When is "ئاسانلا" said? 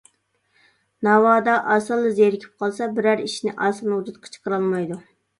1.73-2.13